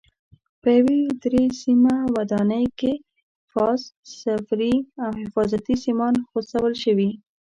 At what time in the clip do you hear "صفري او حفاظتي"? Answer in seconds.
4.19-5.75